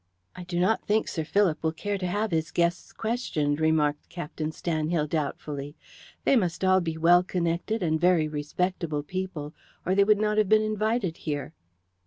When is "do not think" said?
0.45-1.07